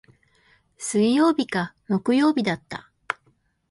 [0.79, 2.89] 水曜日か木曜日だった。